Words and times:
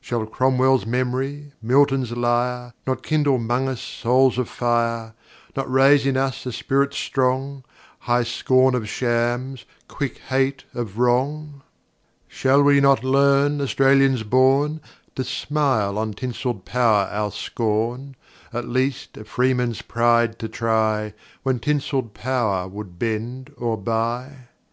Shall 0.00 0.26
Cromwell's 0.26 0.84
memory, 0.86 1.52
Milton's 1.62 2.10
lyre, 2.10 2.74
Not 2.84 3.04
kindle 3.04 3.38
'mong 3.38 3.68
us 3.68 3.80
souls 3.80 4.36
of 4.36 4.48
fire, 4.48 5.14
Not 5.56 5.70
raise 5.70 6.04
in 6.04 6.16
us 6.16 6.44
a 6.46 6.50
spirit 6.50 6.92
strong—High 6.94 8.24
scorn 8.24 8.74
of 8.74 8.88
shams, 8.88 9.64
quick 9.86 10.18
hate 10.18 10.64
of 10.74 10.98
wrong? 10.98 11.62
Shall 12.26 12.64
we 12.64 12.80
not 12.80 13.04
learn, 13.04 13.60
Australians 13.60 14.24
born! 14.24 14.80
To 15.14 15.22
smile 15.22 15.96
on 15.96 16.12
tinselled 16.12 16.64
power 16.64 17.06
our 17.12 17.30
scorn,—At 17.30 18.66
least, 18.68 19.16
a 19.16 19.24
freeman's 19.24 19.82
pride 19.82 20.40
to 20.40 20.48
try, 20.48 21.14
When 21.44 21.60
tinselled 21.60 22.14
power 22.14 22.66
would 22.66 22.98
bend 22.98 23.54
or 23.56 23.76
buy? 23.78 24.48